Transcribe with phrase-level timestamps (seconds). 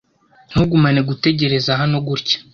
[0.51, 2.37] Ntugumane gutegereza hano gutya.